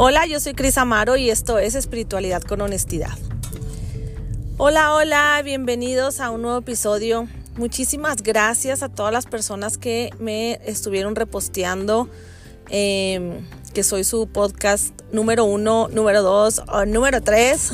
[0.00, 3.18] Hola, yo soy Cris Amaro y esto es Espiritualidad con Honestidad.
[4.56, 7.26] Hola, hola, bienvenidos a un nuevo episodio.
[7.56, 12.08] Muchísimas gracias a todas las personas que me estuvieron reposteando,
[12.70, 17.72] em, que soy su podcast número uno, número dos o número tres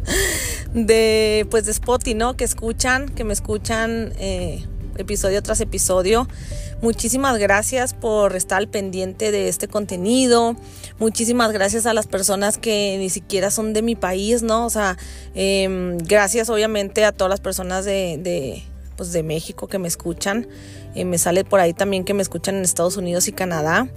[0.74, 2.36] de pues de Spotify, ¿no?
[2.36, 4.66] Que escuchan, que me escuchan eh,
[4.98, 6.28] episodio tras episodio.
[6.80, 10.56] Muchísimas gracias por estar al pendiente de este contenido.
[10.98, 14.66] Muchísimas gracias a las personas que ni siquiera son de mi país, ¿no?
[14.66, 14.96] O sea,
[15.34, 18.62] em, gracias obviamente a todas las personas de,
[18.96, 20.46] pues de México que me escuchan.
[20.94, 23.88] Eh, me sale por ahí también que me escuchan en Estados Unidos y Canadá.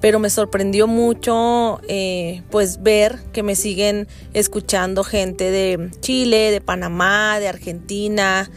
[0.00, 6.60] Pero me sorprendió mucho eh, pues ver que me siguen escuchando gente de Chile, de
[6.60, 8.50] Panamá, de Argentina.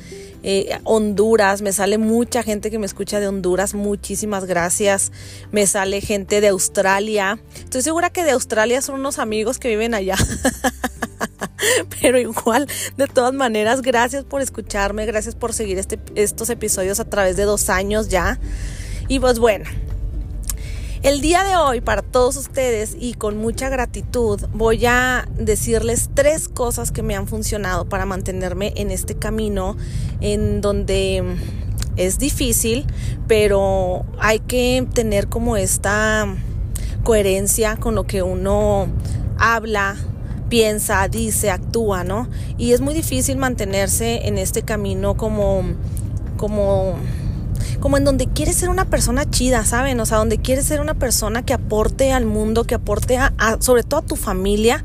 [0.44, 5.12] Eh, Honduras, me sale mucha gente que me escucha de Honduras, muchísimas gracias.
[5.52, 7.40] Me sale gente de Australia.
[7.56, 10.16] Estoy segura que de Australia son unos amigos que viven allá.
[12.02, 12.68] Pero igual,
[12.98, 17.44] de todas maneras, gracias por escucharme, gracias por seguir este, estos episodios a través de
[17.44, 18.40] dos años ya.
[19.08, 19.66] Y pues bueno,
[21.04, 26.50] el día de hoy, para todos ustedes y con mucha gratitud, voy a decirles tres
[26.50, 29.78] cosas que me han funcionado para mantenerme en este camino
[30.20, 31.24] en donde
[31.96, 32.86] es difícil,
[33.28, 36.28] pero hay que tener como esta
[37.04, 38.88] coherencia con lo que uno
[39.38, 39.96] habla,
[40.50, 42.28] piensa, dice, actúa, ¿no?
[42.58, 45.64] Y es muy difícil mantenerse en este camino como
[46.38, 46.96] como
[47.80, 50.00] como en donde quieres ser una persona chida, ¿saben?
[50.00, 53.84] O sea, donde quieres ser una persona que aporte al mundo, que aporte a, sobre
[53.84, 54.84] todo a tu familia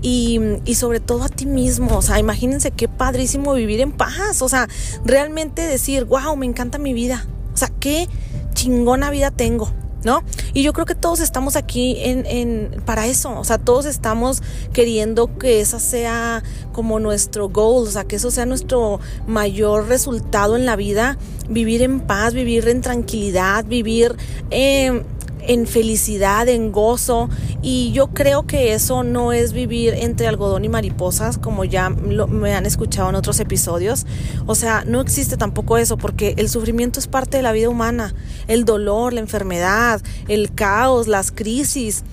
[0.00, 1.96] y, y, sobre todo a ti mismo.
[1.96, 4.42] O sea, imagínense qué padrísimo vivir en paz.
[4.42, 4.68] O sea,
[5.04, 7.26] realmente decir, wow, me encanta mi vida.
[7.54, 8.08] O sea, qué
[8.54, 9.72] chingona vida tengo.
[10.04, 10.22] ¿No?
[10.52, 14.42] Y yo creo que todos estamos aquí en, en, para eso, o sea, todos estamos
[14.72, 16.42] queriendo que esa sea
[16.72, 21.18] como nuestro goal, o sea, que eso sea nuestro mayor resultado en la vida,
[21.48, 24.16] vivir en paz, vivir en tranquilidad, vivir
[24.50, 25.02] eh,
[25.46, 27.28] en felicidad, en gozo.
[27.62, 32.54] Y yo creo que eso no es vivir entre algodón y mariposas, como ya me
[32.54, 34.06] han escuchado en otros episodios.
[34.46, 38.14] O sea, no existe tampoco eso, porque el sufrimiento es parte de la vida humana.
[38.48, 42.04] El dolor, la enfermedad, el caos, las crisis.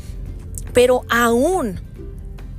[0.73, 1.81] Pero aún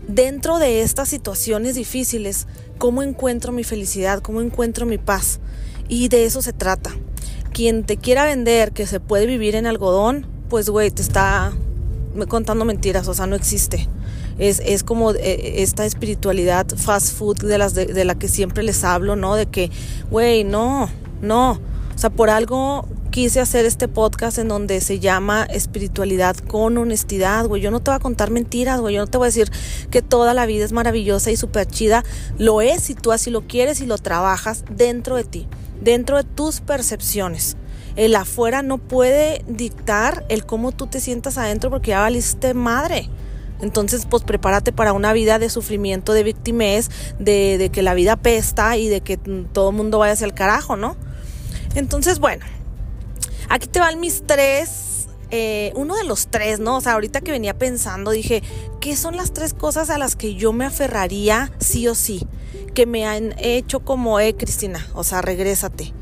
[0.07, 2.47] dentro de estas situaciones difíciles,
[2.79, 4.21] ¿cómo encuentro mi felicidad?
[4.21, 5.41] ¿Cómo encuentro mi paz?
[5.89, 6.91] Y de eso se trata.
[7.53, 11.53] Quien te quiera vender que se puede vivir en algodón, pues güey, te está
[12.29, 13.89] contando mentiras, o sea, no existe.
[14.39, 18.85] Es, es como eh, esta espiritualidad fast food de, las de, la que siempre les
[18.85, 19.37] hablo, ¿no?
[19.37, 19.71] De que,
[20.11, 20.91] güey, no,
[21.23, 21.53] no.
[21.53, 27.47] O sea, por algo quise hacer este podcast en donde se llama espiritualidad con honestidad,
[27.47, 27.63] güey.
[27.63, 28.97] Yo no te voy a contar mentiras, güey.
[28.97, 29.53] Yo no te voy a decir
[29.91, 32.05] que toda la vida es maravillosa y súper chida.
[32.39, 35.49] Lo es si tú así lo quieres y lo trabajas dentro de ti,
[35.81, 37.57] dentro de tus percepciones
[37.97, 43.09] el afuera no puede dictar el cómo tú te sientas adentro porque ya valiste madre.
[43.61, 48.77] Entonces, pues prepárate para una vida de sufrimiento, de victimez, de, que la vida pesta
[48.77, 50.97] y de que todo el mundo vaya hacia el carajo, ¿no?
[51.75, 52.47] Entonces, bueno,
[53.49, 56.79] aquí te van mis tres, eh, uno de los tres, ¿no?
[56.79, 58.43] O sea, ahorita que venía pensando, dije,
[58.81, 62.27] ¿qué son las tres cosas a las que yo me aferraría sí o sí?
[62.75, 65.93] Que me han hecho como, eh, Cristina, o sea, regrésate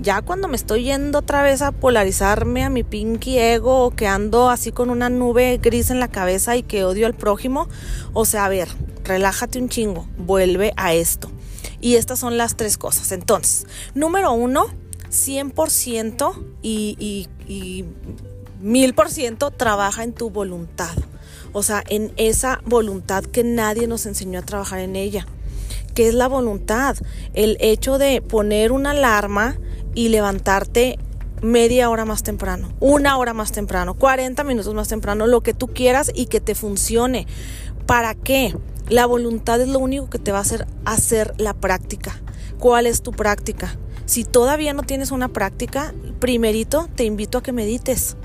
[0.00, 4.06] ya cuando me estoy yendo otra vez a polarizarme a mi pinky ego o que
[4.06, 7.68] ando así con una nube gris en la cabeza y que odio al prójimo,
[8.12, 8.68] o sea, a ver,
[9.04, 11.30] relájate un chingo, vuelve a esto.
[11.80, 13.12] Y estas son las tres cosas.
[13.12, 14.66] Entonces, número uno,
[15.10, 17.84] 100% y, y, y
[18.62, 20.96] 1000% trabaja en tu voluntad.
[21.52, 25.26] O sea, en esa voluntad que nadie nos enseñó a trabajar en ella.
[25.94, 26.96] ¿Qué es la voluntad?
[27.34, 29.56] El hecho de poner una alarma
[29.98, 30.96] y levantarte
[31.42, 35.66] media hora más temprano, una hora más temprano, 40 minutos más temprano, lo que tú
[35.66, 37.26] quieras y que te funcione.
[37.84, 38.54] ¿Para qué?
[38.88, 42.16] La voluntad es lo único que te va a hacer hacer la práctica.
[42.60, 43.76] ¿Cuál es tu práctica?
[44.06, 48.16] Si todavía no tienes una práctica, primerito te invito a que medites.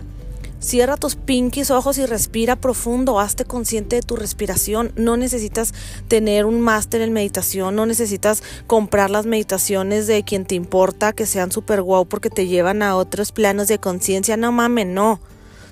[0.64, 4.94] Cierra tus pinkies ojos y respira profundo, hazte consciente de tu respiración.
[4.96, 5.74] No necesitas
[6.08, 11.26] tener un máster en meditación, no necesitas comprar las meditaciones de quien te importa que
[11.26, 14.38] sean super guau porque te llevan a otros planos de conciencia.
[14.38, 15.20] No mames, no.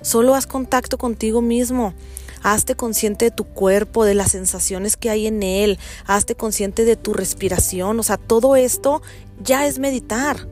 [0.02, 1.94] Solo haz contacto contigo mismo.
[2.42, 5.78] Hazte consciente de tu cuerpo, de las sensaciones que hay en él.
[6.04, 7.98] Hazte consciente de tu respiración.
[7.98, 9.00] O sea, todo esto
[9.42, 10.48] ya es meditar.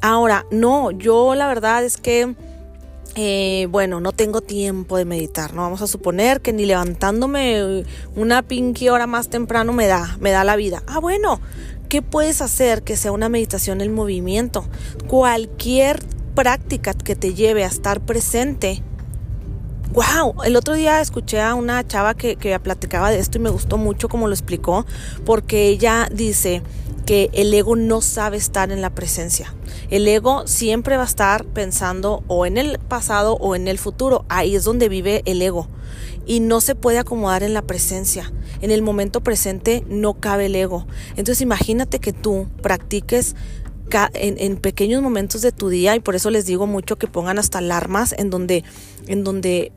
[0.00, 2.34] Ahora, no, yo la verdad es que
[3.20, 7.84] eh, bueno, no tengo tiempo de meditar, no vamos a suponer que ni levantándome
[8.14, 10.84] una pinky hora más temprano me da, me da la vida.
[10.86, 11.40] Ah, bueno,
[11.88, 14.68] ¿qué puedes hacer que sea una meditación en movimiento?
[15.08, 16.00] Cualquier
[16.36, 18.84] práctica que te lleve a estar presente.
[19.90, 23.50] Wow, el otro día escuché a una chava que, que platicaba de esto y me
[23.50, 24.86] gustó mucho como lo explicó,
[25.24, 26.62] porque ella dice,
[27.08, 29.54] que el ego no sabe estar en la presencia.
[29.90, 34.24] El ego siempre va a estar pensando o en el pasado o en el futuro.
[34.28, 35.68] Ahí es donde vive el ego.
[36.26, 38.30] Y no se puede acomodar en la presencia.
[38.60, 40.86] En el momento presente no cabe el ego.
[41.10, 43.34] Entonces imagínate que tú practiques
[44.12, 47.38] en, en, pequeños momentos de tu día y por eso les digo mucho que pongan
[47.38, 48.62] hasta alarmas en donde,
[49.06, 49.72] en donde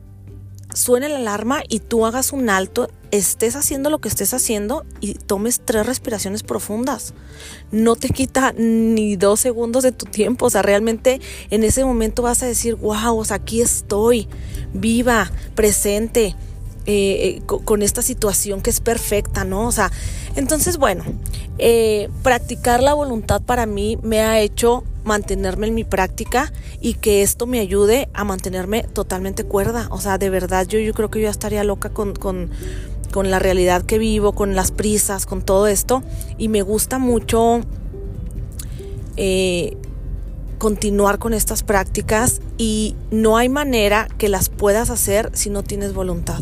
[0.74, 5.14] suene la alarma y tú hagas un alto, estés haciendo lo que estés haciendo y
[5.14, 7.12] tomes tres respiraciones profundas.
[7.70, 10.46] No te quita ni dos segundos de tu tiempo.
[10.46, 11.20] O sea, realmente
[11.50, 14.26] en ese momento vas a decir, wow, o sea, aquí estoy,
[14.72, 16.34] viva, presente.
[16.84, 19.68] Eh, eh, con, esta situación que es perfecta, ¿no?
[19.68, 19.92] O sea,
[20.34, 21.04] entonces, bueno,
[21.58, 27.22] eh, practicar la voluntad para mí me ha hecho mantenerme en mi práctica y que
[27.22, 29.86] esto me ayude a mantenerme totalmente cuerda.
[29.92, 32.50] O sea, de verdad yo, yo creo que yo estaría loca con, con,
[33.12, 36.02] con la realidad que vivo, con las prisas, con todo esto.
[36.38, 37.60] Y me gusta mucho
[39.16, 39.76] eh,
[40.58, 45.92] continuar con estas prácticas y no hay manera que las puedas hacer si no tienes
[45.92, 46.40] voluntad.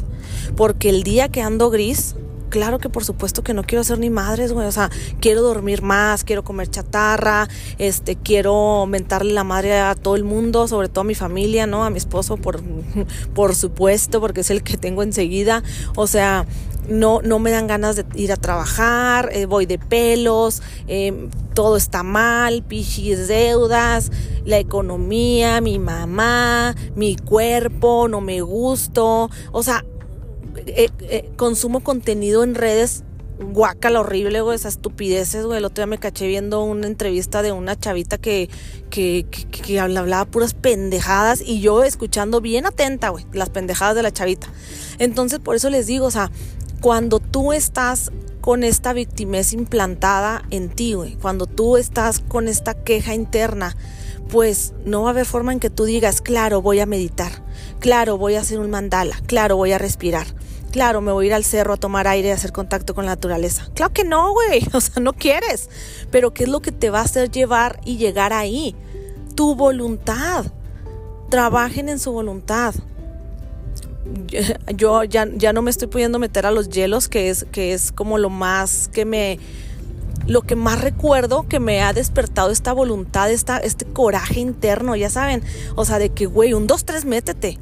[0.57, 2.15] Porque el día que ando gris,
[2.51, 4.67] claro que por supuesto que no quiero ser ni madres, güey.
[4.67, 7.49] O sea, quiero dormir más, quiero comer chatarra,
[7.79, 11.85] este, quiero mentarle la madre a todo el mundo, sobre todo a mi familia, ¿no?
[11.85, 12.63] A mi esposo, por,
[13.35, 15.63] por supuesto, porque es el que tengo enseguida.
[15.97, 16.47] O sea,
[16.89, 21.77] no, no me dan ganas de ir a trabajar, eh, voy de pelos, em, todo
[21.77, 24.11] está mal, pichis deudas,
[24.45, 29.31] la economía, mi mamá, mi cuerpo, no me gusto.
[29.53, 29.85] O sea,
[30.57, 33.05] eh, eh, consumo contenido en redes
[33.41, 35.59] guácala horrible, güey, esas estupideces, güey.
[35.59, 38.51] El otro día me caché viendo una entrevista de una chavita que,
[38.91, 44.13] que, que, hablaba puras pendejadas y yo escuchando bien atenta, güey, las pendejadas de la
[44.13, 44.49] chavita.
[44.99, 46.31] Entonces, por eso les digo, o sea,
[46.81, 52.75] cuando tú estás con esta victimez implantada en ti, güey, cuando tú estás con esta
[52.75, 53.77] queja interna,
[54.31, 57.43] pues no va a haber forma en que tú digas, claro, voy a meditar,
[57.81, 60.27] claro, voy a hacer un mandala, claro, voy a respirar.
[60.71, 63.13] Claro, me voy a ir al cerro a tomar aire y hacer contacto con la
[63.13, 63.69] naturaleza.
[63.75, 64.67] Claro que no, güey.
[64.73, 65.69] O sea, no quieres.
[66.11, 68.77] Pero ¿qué es lo que te va a hacer llevar y llegar ahí?
[69.35, 70.47] Tu voluntad.
[71.29, 72.75] Trabajen en su voluntad.
[74.75, 77.93] Yo ya, ya no me estoy pudiendo meter a los hielos, que es, que es
[77.93, 79.39] como lo más que me
[80.27, 85.11] lo que más recuerdo que me ha despertado esta voluntad, esta, este coraje interno, ya
[85.11, 85.43] saben,
[85.75, 87.59] o sea, de que, güey, un, dos, tres, métete.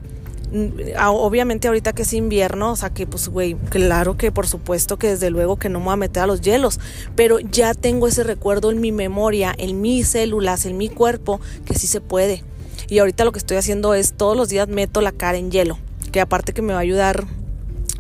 [0.99, 5.09] Obviamente ahorita que es invierno, o sea que pues güey, claro que por supuesto que
[5.09, 6.81] desde luego que no me voy a meter a los hielos,
[7.17, 11.75] pero ya tengo ese recuerdo en mi memoria, en mis células, en mi cuerpo, que
[11.75, 12.45] sí se puede.
[12.89, 15.79] Y ahorita lo que estoy haciendo es todos los días meto la cara en hielo,
[16.13, 17.27] que aparte que me va a ayudar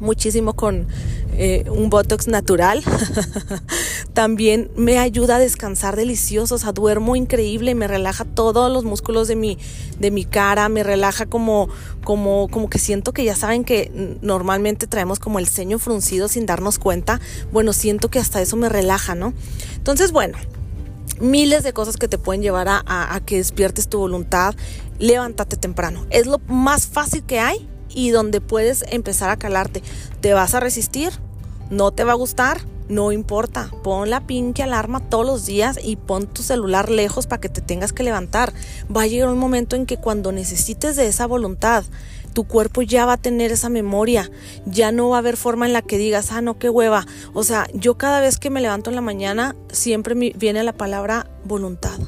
[0.00, 0.86] muchísimo con
[1.40, 2.82] eh, un Botox natural.
[4.12, 9.28] También me ayuda a descansar delicioso, o sea, duermo increíble, me relaja todos los músculos
[9.28, 9.58] de mi,
[10.00, 11.68] de mi cara, me relaja como,
[12.02, 16.46] como, como que siento que ya saben que normalmente traemos como el ceño fruncido sin
[16.46, 17.20] darnos cuenta.
[17.52, 19.32] Bueno, siento que hasta eso me relaja, ¿no?
[19.76, 20.36] Entonces, bueno,
[21.20, 24.54] miles de cosas que te pueden llevar a, a que despiertes tu voluntad.
[24.98, 26.04] Levántate temprano.
[26.10, 29.82] Es lo más fácil que hay y donde puedes empezar a calarte.
[30.20, 31.12] ¿Te vas a resistir?
[31.70, 32.60] ¿No te va a gustar?
[32.88, 37.40] No importa, pon la pinche alarma todos los días y pon tu celular lejos para
[37.40, 38.54] que te tengas que levantar.
[38.94, 41.84] Va a llegar un momento en que cuando necesites de esa voluntad,
[42.32, 44.30] tu cuerpo ya va a tener esa memoria,
[44.64, 47.06] ya no va a haber forma en la que digas, ah, no, qué hueva.
[47.34, 50.72] O sea, yo cada vez que me levanto en la mañana, siempre me viene la
[50.72, 51.98] palabra voluntad.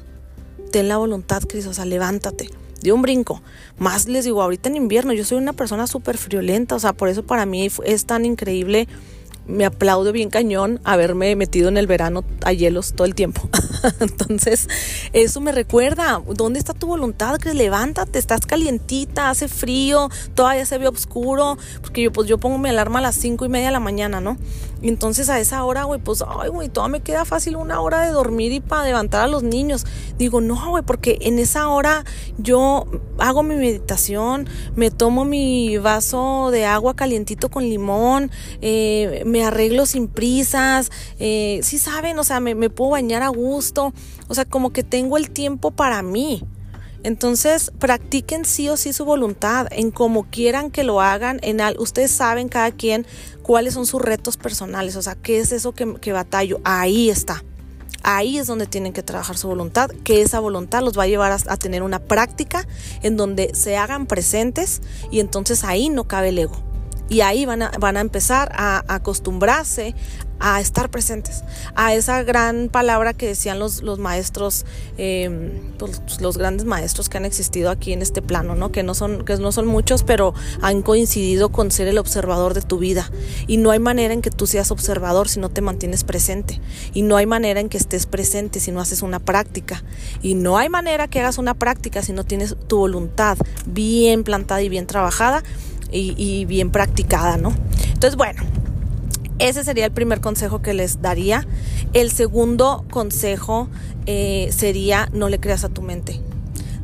[0.72, 2.48] Ten la voluntad, Cris, o sea, levántate
[2.82, 3.42] de un brinco.
[3.78, 7.08] Más les digo, ahorita en invierno yo soy una persona súper friolenta, o sea, por
[7.08, 8.88] eso para mí es tan increíble
[9.50, 13.48] me aplaudo bien cañón haberme metido en el verano a hielos todo el tiempo.
[14.00, 14.68] Entonces,
[15.12, 17.38] eso me recuerda, ¿dónde está tu voluntad?
[17.38, 22.58] Que levántate, estás calientita, hace frío, todavía se ve oscuro, porque yo pues yo pongo
[22.58, 24.36] mi alarma a las cinco y media de la mañana, ¿no?
[24.82, 28.10] Entonces a esa hora, güey, pues, ay, güey, todavía me queda fácil una hora de
[28.10, 29.86] dormir y para levantar a los niños.
[30.18, 32.04] Digo, no, güey, porque en esa hora
[32.38, 32.86] yo
[33.18, 39.86] hago mi meditación, me tomo mi vaso de agua calientito con limón, eh, me arreglo
[39.86, 43.92] sin prisas, eh, sí saben, o sea, me, me puedo bañar a gusto,
[44.28, 46.42] o sea, como que tengo el tiempo para mí.
[47.02, 51.38] Entonces, practiquen sí o sí su voluntad en como quieran que lo hagan.
[51.42, 53.06] En al, ustedes saben cada quien
[53.42, 56.60] cuáles son sus retos personales, o sea, qué es eso que, que batallo.
[56.64, 57.42] Ahí está.
[58.02, 61.32] Ahí es donde tienen que trabajar su voluntad, que esa voluntad los va a llevar
[61.32, 62.66] a, tener una práctica
[63.02, 64.80] en donde se hagan presentes
[65.10, 66.69] y entonces ahí no cabe el ego.
[67.10, 69.94] Y ahí van a, van a empezar a acostumbrarse
[70.40, 74.64] a estar presentes, a esa gran palabra que decían los, los maestros,
[74.96, 78.72] em, pues, los grandes maestros que han existido aquí en este plano, ¿no?
[78.72, 82.62] Que no son, que no son muchos, pero han coincidido con ser el observador de
[82.62, 83.10] tu vida.
[83.46, 86.58] Y no hay manera en que tú seas observador si no te mantienes presente.
[86.94, 89.84] Y no hay manera en que estés presente si no haces una práctica.
[90.22, 93.36] Y no hay manera que hagas una práctica si no tienes tu voluntad
[93.66, 95.42] bien plantada y bien trabajada
[95.92, 97.52] y, bien practicada, ¿no?
[97.92, 98.42] Entonces, bueno,
[99.38, 101.46] ese sería el primer consejo que les daría.
[101.92, 103.68] El segundo consejo
[104.06, 106.20] eh, sería no le creas a tu mente.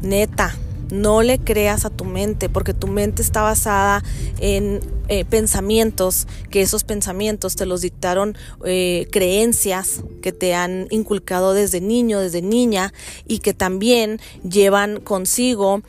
[0.02, 0.54] Neta,
[0.90, 4.02] no le creas a tu mente porque tu mente está basada
[4.38, 11.52] en eh, pensamientos, que esos pensamientos te los dictaron eh, creencias que te han inculcado
[11.52, 12.92] desde niño, desde niña
[13.26, 15.82] y que también llevan consigo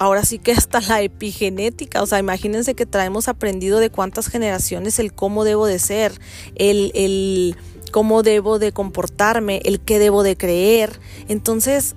[0.00, 4.98] ahora sí que hasta la epigenética, o sea, imagínense que traemos aprendido de cuántas generaciones
[4.98, 6.18] el cómo debo de ser,
[6.54, 7.54] el, el
[7.92, 10.98] cómo debo de comportarme, el qué debo de creer.
[11.28, 11.96] Entonces,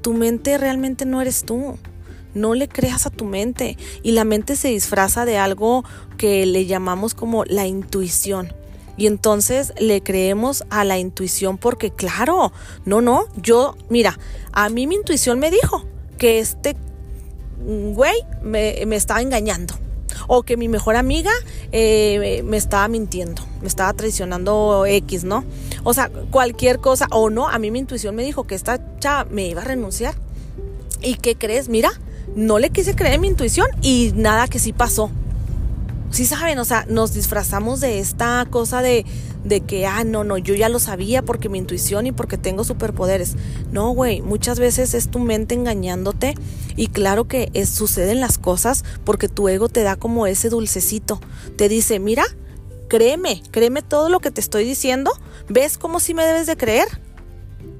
[0.00, 1.76] tu mente realmente no eres tú.
[2.32, 5.84] No le creas a tu mente y la mente se disfraza de algo
[6.16, 8.54] que le llamamos como la intuición.
[8.96, 12.50] Y entonces le creemos a la intuición porque claro,
[12.86, 14.18] no, no, yo, mira,
[14.52, 15.84] a mí mi intuición me dijo
[16.16, 16.76] que este
[17.64, 19.74] güey me, estaba engañando
[20.28, 21.30] o que mi mejor amiga
[21.72, 25.44] eh, me estaba mintiendo, me estaba traicionando X, ¿no?
[25.84, 29.24] O sea, cualquier cosa, o no, a mí mi intuición me dijo que esta chava
[29.24, 30.14] me iba a renunciar.
[31.02, 31.68] ¿Y qué crees?
[31.68, 31.90] Mira,
[32.36, 35.10] no le quise creer mi intuición y nada que sí pasó.
[36.12, 39.06] Sí saben, o sea, nos disfrazamos de esta cosa de,
[39.44, 42.64] de que, ah, no, no, yo ya lo sabía porque mi intuición y porque tengo
[42.64, 43.34] superpoderes.
[43.72, 46.34] No, güey, muchas veces es tu mente engañándote
[46.76, 51.18] y claro que es, suceden las cosas porque tu ego te da como ese dulcecito.
[51.56, 52.24] Te dice, mira,
[52.88, 55.12] créeme, créeme todo lo que te estoy diciendo.
[55.48, 56.88] ¿Ves cómo sí me debes de creer?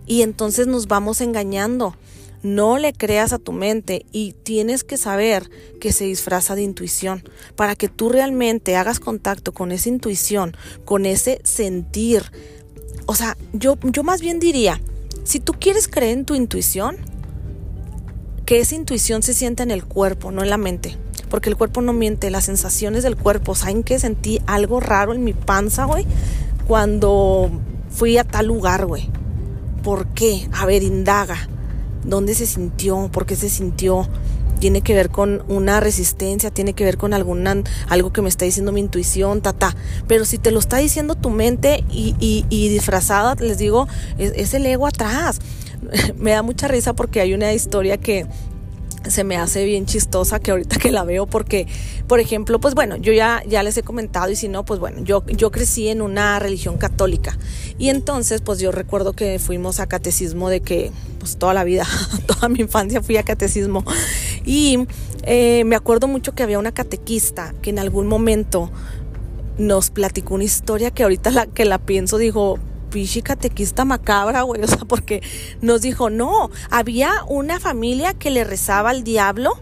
[0.07, 1.95] Y entonces nos vamos engañando.
[2.43, 5.49] No le creas a tu mente y tienes que saber
[5.81, 7.23] que se disfraza de intuición
[7.55, 12.25] para que tú realmente hagas contacto con esa intuición, con ese sentir.
[13.07, 14.81] O sea, yo, yo más bien diría,
[15.23, 16.97] si tú quieres creer en tu intuición,
[18.45, 20.99] que esa intuición se sienta en el cuerpo, no en la mente.
[21.31, 23.55] Porque el cuerpo no miente, las sensaciones del cuerpo.
[23.55, 26.07] ¿Saben que sentí algo raro en mi panza, güey?
[26.67, 27.51] Cuando
[27.89, 29.09] fui a tal lugar, güey.
[29.83, 30.49] ¿Por qué?
[30.53, 31.49] A ver, indaga
[32.05, 34.09] dónde se sintió, por qué se sintió.
[34.61, 38.45] Tiene que ver con una resistencia, tiene que ver con alguna, algo que me está
[38.45, 39.75] diciendo mi intuición, ta, ta.
[40.07, 42.15] Pero si te lo está diciendo tu mente y,
[42.49, 45.41] y, disfrazada, les digo, es el ego atrás.
[46.17, 48.27] me da mucha risa porque hay una historia que
[49.09, 51.67] se me hace bien chistosa que ahorita que la veo porque,
[52.07, 55.03] por ejemplo, pues bueno, yo ya, ya les he comentado y si no, pues bueno,
[55.03, 57.37] yo, yo crecí en una religión católica.
[57.79, 61.87] Y entonces pues yo recuerdo que fuimos a catecismo de que pues toda la vida,
[62.27, 63.85] toda mi infancia fui a catecismo.
[64.45, 64.87] Y
[65.25, 68.71] eh, me acuerdo mucho que había una catequista que en algún momento
[69.59, 72.59] nos platicó una historia que ahorita la que la pienso dijo,
[72.93, 75.23] pichi catequista macabra, güey, o sea, porque
[75.61, 79.59] nos dijo, no, había una familia que le rezaba al diablo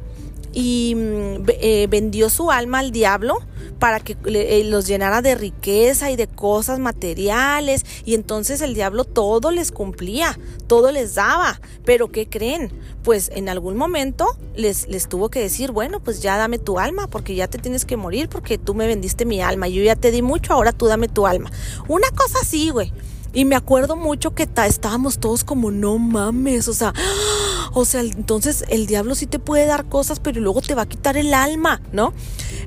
[0.52, 3.38] y mm, eh, vendió su alma al diablo
[3.78, 9.04] para que eh, los llenara de riqueza y de cosas materiales y entonces el diablo
[9.04, 12.72] todo les cumplía, todo les daba, pero ¿qué creen?
[13.04, 17.06] Pues en algún momento les, les tuvo que decir, bueno, pues ya dame tu alma
[17.06, 20.10] porque ya te tienes que morir porque tú me vendiste mi alma, yo ya te
[20.10, 21.50] di mucho, ahora tú dame tu alma.
[21.88, 22.92] Una cosa así, güey.
[23.32, 26.92] Y me acuerdo mucho que estábamos todos como, no mames, o sea,
[27.72, 30.88] o sea, entonces el diablo sí te puede dar cosas, pero luego te va a
[30.88, 32.12] quitar el alma, ¿no?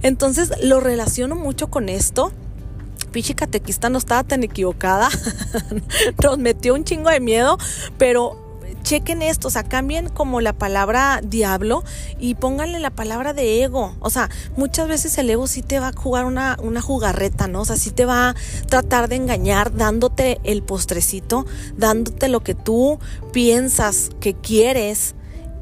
[0.01, 2.31] Entonces lo relaciono mucho con esto.
[3.11, 5.09] Pichi catequista no estaba tan equivocada,
[6.23, 7.59] nos metió un chingo de miedo,
[7.99, 8.42] pero
[8.83, 11.83] chequen esto, o sea, cambien como la palabra diablo
[12.19, 13.95] y pónganle la palabra de ego.
[13.99, 17.61] O sea, muchas veces el ego sí te va a jugar una, una jugarreta, ¿no?
[17.61, 18.35] O sea, sí te va a
[18.67, 21.45] tratar de engañar dándote el postrecito,
[21.77, 22.99] dándote lo que tú
[23.31, 25.15] piensas que quieres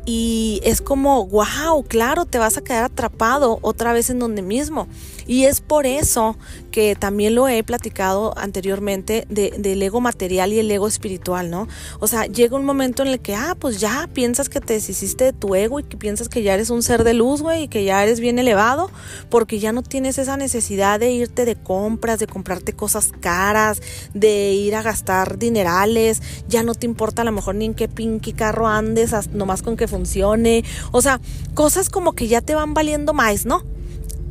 [0.05, 4.87] y es como, wow, claro, te vas a quedar atrapado otra vez en donde mismo.
[5.31, 6.35] Y es por eso
[6.71, 11.69] que también lo he platicado anteriormente de, del ego material y el ego espiritual, ¿no?
[12.01, 15.23] O sea, llega un momento en el que, ah, pues ya piensas que te deshiciste
[15.23, 17.67] de tu ego y que piensas que ya eres un ser de luz, güey, y
[17.69, 18.91] que ya eres bien elevado,
[19.29, 23.81] porque ya no tienes esa necesidad de irte de compras, de comprarte cosas caras,
[24.13, 27.88] de ir a gastar dinerales, ya no te importa a lo mejor ni en qué
[27.88, 31.21] pinky carro andes, nomás con que funcione, o sea,
[31.53, 33.70] cosas como que ya te van valiendo más, ¿no?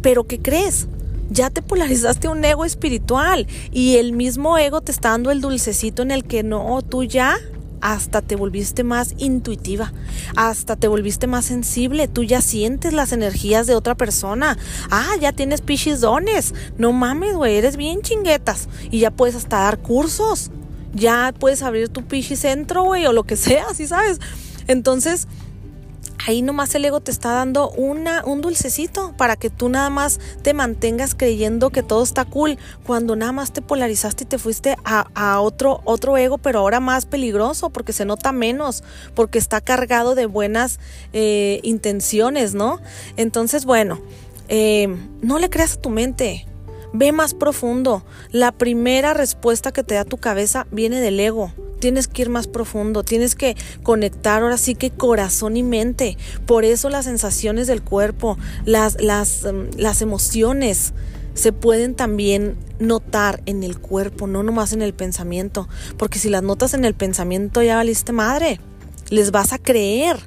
[0.02, 0.88] Pero ¿qué crees?
[1.30, 6.02] Ya te polarizaste un ego espiritual y el mismo ego te está dando el dulcecito
[6.02, 7.38] en el que no, tú ya
[7.80, 9.92] hasta te volviste más intuitiva,
[10.36, 14.58] hasta te volviste más sensible, tú ya sientes las energías de otra persona.
[14.90, 16.54] Ah, ya tienes pichis dones.
[16.78, 20.50] No mames, güey, eres bien chinguetas y ya puedes hasta dar cursos.
[20.92, 24.20] Ya puedes abrir tu pichi centro, güey, o lo que sea, ¿sí sabes?
[24.66, 25.28] Entonces,
[26.26, 30.20] ahí nomás el ego te está dando una, un dulcecito para que tú nada más
[30.42, 34.76] te mantengas creyendo que todo está cool, cuando nada más te polarizaste y te fuiste
[34.84, 38.84] a, otro, otro ego, pero ahora más peligroso, porque se nota menos,
[39.14, 40.78] porque está cargado de buenas
[41.12, 42.80] eh, intenciones, ¿no?
[43.16, 44.00] Entonces, bueno,
[44.48, 44.88] eh,
[45.22, 46.46] no le creas a tu mente.
[46.92, 48.04] Ve más profundo.
[48.32, 52.46] La primera respuesta que te da tu cabeza viene del ego tienes que ir más
[52.46, 56.16] profundo, tienes que conectar ahora sí que corazón y mente.
[56.46, 60.92] Por eso las sensaciones del cuerpo, las, las, em, las emociones
[61.34, 65.68] se pueden también notar en el cuerpo, no nomás en el pensamiento.
[65.96, 68.60] Porque si las notas en el pensamiento ya valiste madre,
[69.08, 70.18] les vas a creer.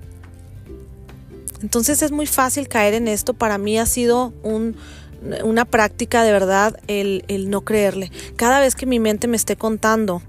[1.62, 3.34] Entonces es muy fácil caer en esto.
[3.34, 4.76] Para mí ha sido un,
[5.44, 8.12] una práctica de verdad el, el no creerle.
[8.36, 10.22] Cada vez que mi mente me esté contando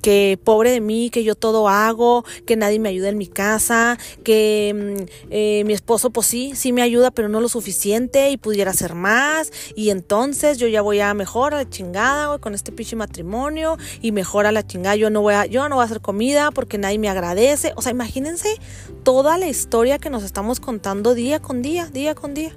[0.00, 3.98] que pobre de mí, que yo todo hago, que nadie me ayuda en mi casa,
[4.24, 8.36] que mm, eh, mi esposo pues sí, sí me ayuda, pero no lo suficiente y
[8.36, 9.52] pudiera hacer más.
[9.74, 14.12] Y entonces yo ya voy a mejor a la chingada con este pinche matrimonio y
[14.12, 16.78] mejor a la chingada, yo no voy a, yo no voy a hacer comida porque
[16.78, 18.56] nadie me agradece, o sea, imagínense
[19.02, 22.52] toda la historia que nos estamos contando día con día, día con día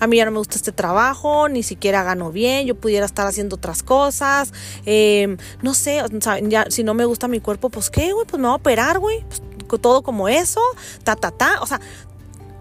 [0.00, 3.26] a mí ya no me gusta este trabajo, ni siquiera gano bien, yo pudiera estar
[3.26, 4.52] haciendo otras cosas,
[4.84, 6.02] em, no sé,
[6.42, 8.98] ya, si no me gusta mi cuerpo, pues qué, güey, pues me voy a operar,
[8.98, 10.60] güey, pues, todo como eso,
[11.04, 11.80] ta, ta, ta, o sea,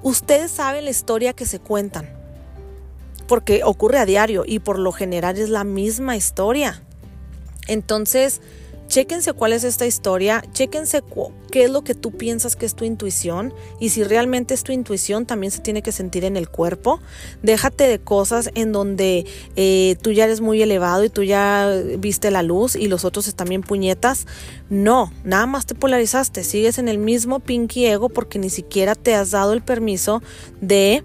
[0.02, 2.10] ustedes saben la historia que se cuentan,
[3.28, 6.84] porque ocurre a diario y por lo general es la misma historia.
[7.68, 8.42] Entonces,
[8.88, 11.04] Chéquense cuál es esta historia, chéquense
[11.52, 14.72] qué es lo que tú piensas que es tu intuición y si realmente es tu
[14.72, 17.00] intuición también se tiene que sentir en el cuerpo.
[17.42, 22.30] Déjate de cosas en donde eh, tú ya eres muy elevado y tú ya viste
[22.32, 24.28] la luz y los otros están bien puñetas.
[24.70, 29.16] No, nada más te polarizaste, sigues en el mismo pinky ego porque ni siquiera te
[29.16, 30.22] has dado el permiso
[30.62, 31.04] de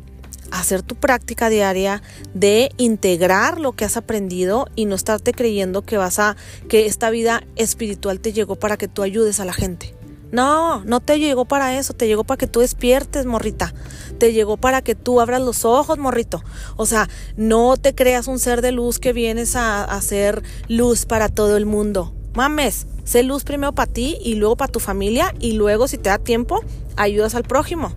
[0.50, 2.02] hacer tu práctica diaria
[2.34, 6.36] de integrar lo que has aprendido y no estarte creyendo que vas a
[6.68, 9.94] que esta vida espiritual te llegó para que tú ayudes a la gente.
[10.32, 13.74] No, no te llegó para eso, te llegó para que tú despiertes, morrita.
[14.18, 16.42] Te llegó para que tú abras los ojos, morrito.
[16.76, 21.28] O sea, no te creas un ser de luz que vienes a, hacer luz para
[21.28, 22.14] todo el mundo.
[22.34, 26.10] Mames, sé luz primero para ti y luego para tu familia y luego si te
[26.10, 26.60] da tiempo,
[26.96, 27.92] ayudas al prójimo.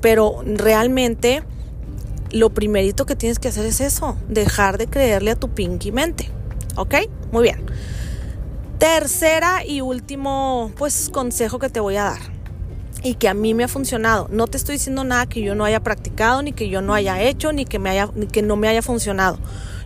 [0.00, 1.44] Pero realmente
[2.32, 6.30] lo primerito que tienes que hacer es eso, dejar de creerle a tu pinky mente.
[6.76, 6.94] ¿Ok?
[7.32, 7.64] Muy bien.
[8.78, 12.40] Tercera y último, pues, consejo que te voy a dar
[13.02, 14.28] y que a mí me ha funcionado.
[14.30, 17.20] No te estoy diciendo nada que yo no haya practicado, ni que yo no haya
[17.22, 19.38] hecho, ni que, me haya, ni que no me haya funcionado.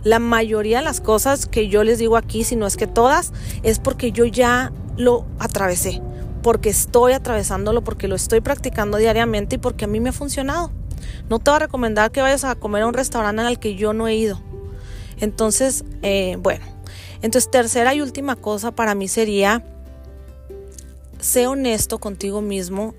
[0.03, 3.33] La mayoría de las cosas que yo les digo aquí, si no es que todas,
[3.63, 6.01] es porque yo ya lo atravesé,
[6.43, 10.71] porque estoy atravesándolo, porque lo estoy practicando diariamente y porque a mí me ha funcionado.
[11.29, 13.93] No te voy a recomendar que vayas a comer a un restaurante el que yo
[13.93, 14.41] no he ido.
[15.19, 16.65] Entonces, eh, bueno,
[17.21, 19.63] entonces tercera y última cosa para mí sería,
[21.19, 22.93] sé honesto contigo mismo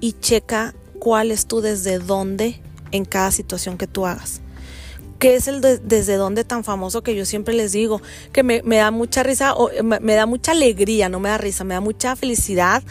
[0.00, 2.60] y checa cuál es tu desde dónde
[2.92, 4.40] en cada situación que tú hagas.
[5.18, 8.00] ¿Qué es el desde dónde tan famoso que yo siempre les digo?
[8.32, 11.62] Que me, da mucha risa, o me, me da mucha alegría, no me da risa,
[11.62, 12.82] me da mucha felicidad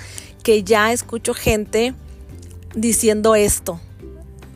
[0.44, 1.96] que ya escucho gente
[2.76, 3.80] diciendo esto.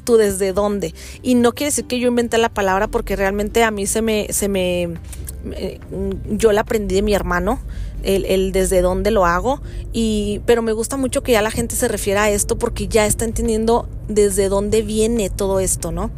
[0.03, 0.93] ¿Tú desde dónde?
[1.21, 4.27] Y no quiere decir que yo inventé la palabra porque realmente a mí se me,
[4.31, 4.89] se me,
[6.29, 7.59] yo la aprendí de mi hermano,
[8.03, 9.61] el, desde dónde lo hago,
[9.93, 13.05] y, pero me gusta mucho que ya la gente se refiera a esto porque ya
[13.05, 16.11] está entendiendo desde dónde viene todo esto, ¿no?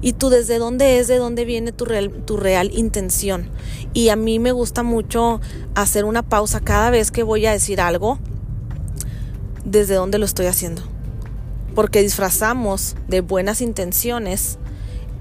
[0.00, 3.50] Y tú desde dónde es, de dónde viene tu real, tu real intención.
[3.92, 5.40] Y a mí me gusta mucho
[5.74, 8.18] hacer una pausa cada vez que voy a decir algo
[9.64, 10.95] desde dónde lo estoy haciendo.
[11.76, 14.58] Porque disfrazamos de buenas intenciones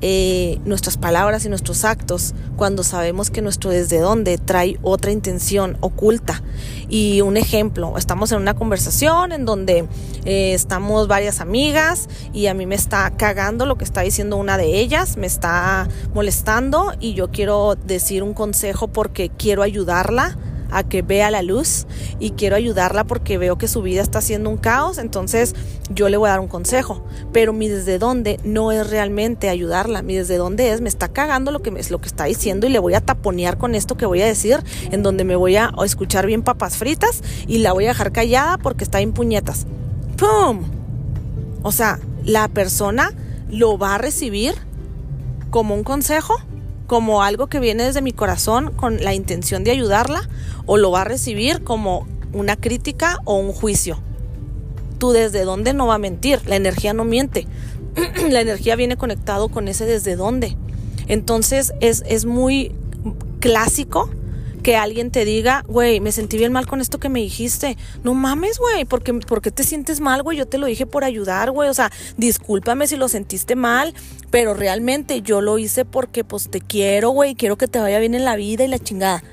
[0.02, 5.78] eh, nuestras palabras y nuestros actos cuando sabemos que nuestro desde dónde trae otra intención
[5.80, 6.44] oculta.
[6.90, 9.88] Y un ejemplo, estamos en una conversación en donde
[10.26, 14.58] eh, estamos varias amigas y a mí me está cagando lo que está diciendo una
[14.58, 20.38] de ellas, me está molestando y yo quiero decir un consejo porque quiero ayudarla
[20.72, 21.86] a que vea la luz
[22.20, 25.56] y quiero ayudarla porque veo que su vida está siendo un caos, entonces
[25.90, 30.02] yo le voy a dar un consejo, pero mi desde dónde no es realmente ayudarla,
[30.02, 32.70] mi desde dónde es me está cagando lo que es lo que está diciendo y
[32.70, 35.72] le voy a taponear con esto que voy a decir, en donde me voy a
[35.84, 39.66] escuchar bien papas fritas y la voy a dejar callada porque está en puñetas.
[40.18, 40.64] ¡Pum!
[41.62, 43.12] O sea, la persona
[43.50, 44.54] lo va a recibir
[45.50, 46.36] como un consejo
[46.88, 50.28] como algo que viene desde mi corazón con la intención de ayudarla
[50.66, 54.00] o lo va a recibir como una crítica o un juicio.
[54.98, 57.48] Tú desde dónde no va a mentir, la energía no miente.
[58.30, 60.58] la energía viene conectado con ese desde dónde.
[61.08, 62.74] Entonces es, es muy
[63.40, 64.10] clásico
[64.66, 67.78] que alguien te diga, güey, me sentí bien mal con esto que me dijiste.
[68.04, 70.40] No mames, güey, ¿por qué, te sientes mal, güey?
[70.40, 71.70] Yo te lo dije por ayudar, güey.
[71.70, 73.94] O sea, discúlpame si lo sentiste mal,
[74.32, 78.16] pero realmente yo lo hice porque pues te quiero, güey, quiero que te vaya bien
[78.16, 79.24] en la vida y la chingada.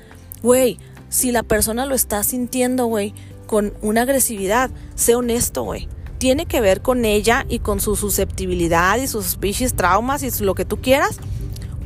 [0.43, 0.77] Güey,
[1.09, 3.15] si la persona lo está sintiendo, güey,
[3.47, 8.97] con una agresividad, sé honesto, güey tiene que ver con ella y con su susceptibilidad
[8.97, 11.19] y sus species traumas y lo que tú quieras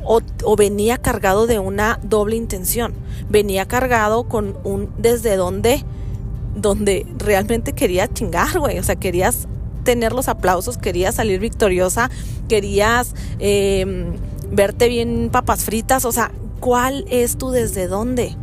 [0.08, 2.94] o, venía cargado de una doble intención.
[3.28, 5.84] Venía cargado con un desde donde,
[6.56, 8.78] donde realmente quería chingar, güey.
[8.78, 9.46] O sea, querías
[9.84, 12.10] tener los aplausos, querías salir victoriosa,
[12.48, 14.14] querías em,
[14.50, 16.06] verte bien papas fritas.
[16.06, 18.34] O sea, ¿cuál es tu desde dónde?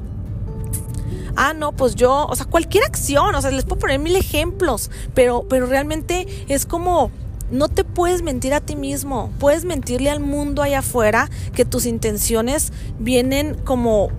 [1.37, 4.89] ah, no, pues yo, o sea, cualquier acción, o sea, les puedo poner mil ejemplos,
[5.13, 7.11] pero, pero realmente es como
[7.55, 11.85] no te puedes mentir a ti mismo, puedes mentirle al mundo allá afuera que tus
[11.85, 14.09] intenciones vienen como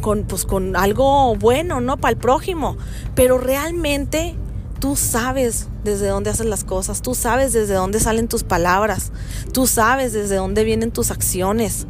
[0.00, 1.96] con, pues, con algo bueno, ¿no?
[1.96, 2.76] Para el prójimo,
[3.14, 4.34] pero realmente
[4.80, 9.12] tú sabes desde dónde haces las cosas, tú sabes desde dónde salen tus palabras,
[9.52, 11.86] tú sabes desde dónde vienen tus acciones.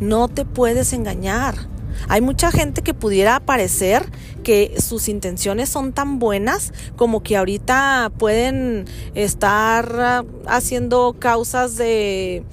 [0.00, 1.71] No te puedes engañar.
[2.08, 4.04] Hay mucha gente que pudiera parecer
[4.42, 12.44] que sus intenciones son tan buenas como que ahorita pueden estar ah, haciendo causas de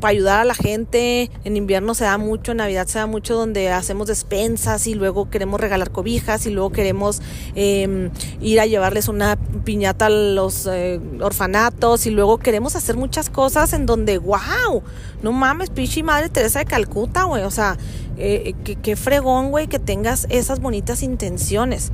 [0.00, 1.30] para ayudar a la gente.
[1.44, 5.30] En invierno se da mucho, en Navidad se da mucho donde hacemos despensas y luego
[5.30, 7.22] queremos regalar cobijas y luego queremos
[7.54, 13.30] em, ir a llevarles una piñata a los eh, orfanatos y luego queremos hacer muchas
[13.30, 14.82] cosas en donde, wow,
[15.22, 17.42] no mames, pichi madre Teresa de Calcuta, güey.
[17.44, 17.76] O sea,
[18.16, 21.92] eh, eh qué fregón, güey, que tengas esas bonitas intenciones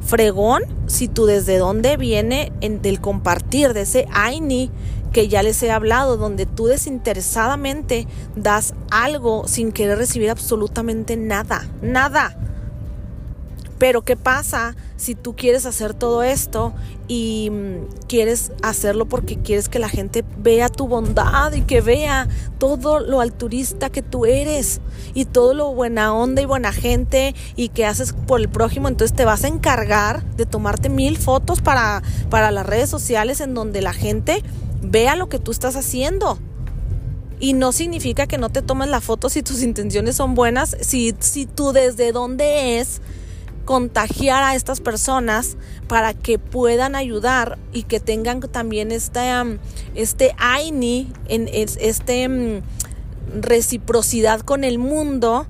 [0.00, 4.70] fregón si tú desde dónde viene en, del compartir de ese Aini
[5.12, 11.68] que ya les he hablado, donde tú desinteresadamente das algo sin querer recibir absolutamente nada,
[11.82, 12.36] nada.
[13.80, 16.74] Pero ¿qué pasa si tú quieres hacer todo esto
[17.08, 22.28] y mm, quieres hacerlo porque quieres que la gente vea tu bondad y que vea
[22.58, 24.82] todo lo altruista que tú eres
[25.14, 28.86] y todo lo buena onda y buena gente y que haces por el prójimo?
[28.86, 33.54] Entonces te vas a encargar de tomarte mil fotos para, para las redes sociales en
[33.54, 34.44] donde la gente
[34.82, 36.38] vea lo que tú estás haciendo.
[37.38, 41.14] Y no significa que no te tomes la foto si tus intenciones son buenas, si,
[41.20, 43.00] si tú desde dónde es
[43.64, 49.20] contagiar a estas personas para que puedan ayudar y que tengan también este,
[49.94, 52.62] este AINI, en, este um,
[53.40, 55.46] reciprocidad con el mundo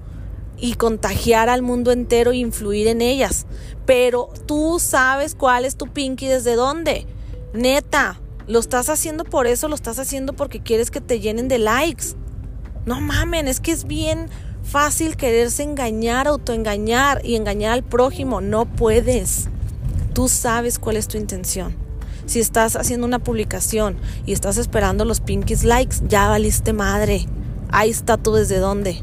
[0.59, 3.47] y contagiar al mundo entero e influir en ellas.
[3.87, 7.07] Pero tú sabes cuál es tu pinky desde dónde.
[7.55, 11.60] Neta, lo estás haciendo por eso, lo estás haciendo porque quieres que te llenen de
[11.60, 12.16] likes.
[12.84, 14.28] No mamen, es que es bien
[14.64, 18.40] fácil quererse engañar, autoengañar y engañar al prójimo.
[18.40, 19.46] No puedes.
[20.14, 21.76] Tú sabes cuál es tu intención.
[22.26, 27.26] Si estás haciendo una publicación y estás esperando los pinkies likes, ya valiste madre.
[27.70, 29.00] Ahí está tú desde dónde.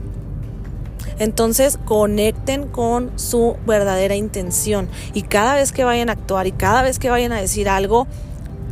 [1.19, 6.81] Entonces conecten con su verdadera intención y cada vez que vayan a actuar y cada
[6.81, 8.07] vez que vayan a decir algo,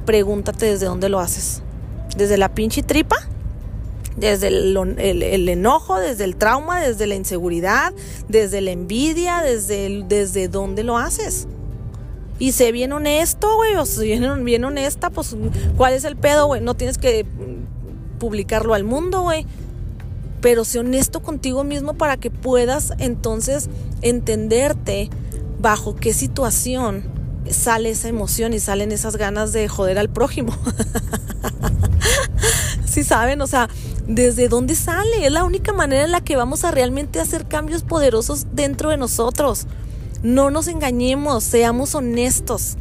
[0.05, 1.61] pregúntate desde dónde lo haces.
[2.15, 3.17] ¿Desde la pinche tripa?
[4.15, 7.93] Desde el, enojo, desde el trauma, desde la inseguridad,
[8.29, 11.47] desde la envidia, desde, desde dónde lo haces.
[12.39, 15.35] Y sé bien honesto, güey, o sea, bien, bien honesta, pues,
[15.75, 16.61] ¿cuál es el pedo, güey?
[16.61, 17.25] No tienes que
[18.19, 19.45] publicarlo al mundo, güey.
[20.39, 23.69] Pero sé honesto contigo mismo para que puedas entonces
[24.01, 25.09] entenderte
[25.59, 27.14] bajo qué situación
[27.49, 30.55] sale esa emoción y salen esas ganas de joder al prójimo.
[32.95, 33.41] Si saben?
[33.41, 33.67] O sea,
[34.07, 35.25] ¿desde dónde sale?
[35.25, 38.95] Es la única manera en la que vamos a realmente hacer cambios poderosos dentro de
[38.95, 39.67] nosotros.
[40.23, 42.77] No nos engañemos, seamos honestos.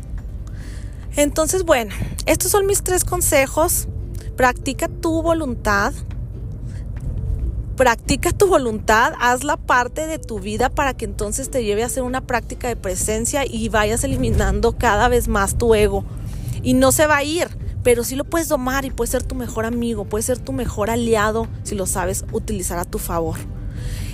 [1.16, 1.92] Entonces, bueno,
[2.26, 3.88] estos son mis tres consejos.
[4.36, 5.92] Practica tu voluntad.
[7.76, 12.04] Practica tu voluntad, hazla parte de tu vida para que entonces te lleve a hacer
[12.04, 16.04] una práctica de presencia y vayas eliminando cada vez más tu ego.
[16.62, 17.48] Y no se va a ir,
[17.82, 20.88] pero sí lo puedes domar y puede ser tu mejor amigo, puede ser tu mejor
[20.88, 23.38] aliado si lo sabes utilizar a tu favor.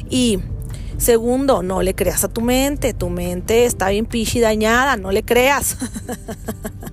[0.09, 0.39] Y
[0.97, 5.23] segundo, no le creas a tu mente, tu mente está bien pichi dañada, no le
[5.23, 5.77] creas.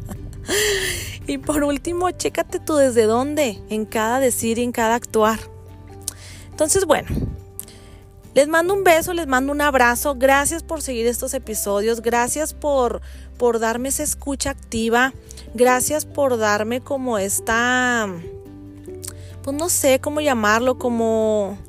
[1.28, 5.40] y por último, chécate tú desde dónde, en cada decir y en cada actuar.
[6.58, 7.10] Entonces, bueno,
[8.34, 10.16] les mando un beso, les mando un abrazo.
[10.16, 12.02] Gracias por seguir estos episodios.
[12.02, 13.02] Gracias por,
[13.38, 15.14] por darme esa escucha activa.
[15.54, 18.12] Gracias por darme como esta,
[19.44, 21.60] pues no sé cómo llamarlo, como,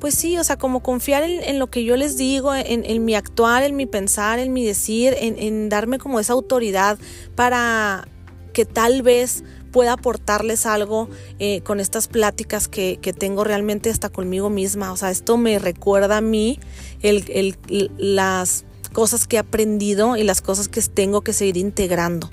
[0.00, 3.64] pues sí, o sea, como confiar en, lo que yo les digo, en, mi actuar,
[3.64, 6.98] en mi pensar, en mi decir, en darme como esa autoridad
[7.34, 8.08] para
[8.54, 14.50] que tal vez pueda aportarles algo eh, con estas pláticas que, tengo realmente hasta conmigo
[14.50, 14.92] misma.
[14.92, 16.60] O sea, esto me recuerda a mí
[17.02, 22.30] las cosas que he aprendido y las cosas que tengo que seguir integrando.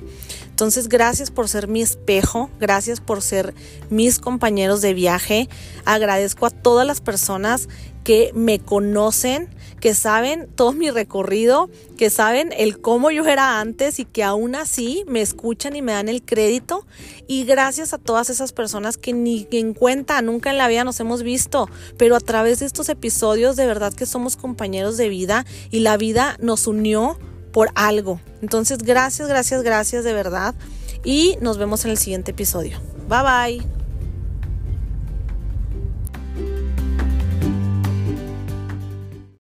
[0.50, 3.54] Entonces, gracias por ser mi espejo, gracias por ser
[3.90, 5.50] mis compañeros de viaje.
[5.84, 7.68] Agradezco a todas las personas
[8.06, 9.50] que me conocen,
[9.86, 14.56] que saben todo mi recorrido, que saben el cómo yo era antes y que aún
[14.56, 16.88] así me escuchan y me dan el crédito.
[17.28, 21.00] Y gracias a todas esas personas que ni en cuenta, nunca en la vida nos
[21.02, 21.70] hemos visto,
[22.00, 25.98] pero a través de estos episodios de verdad que somos compañeros de vida y la
[25.98, 27.20] vida nos unió
[27.52, 28.20] por algo.
[28.42, 30.56] Entonces, gracias, gracias, gracias de verdad.
[31.04, 32.80] Y nos vemos en el siguiente episodio.
[33.08, 33.85] Bye bye.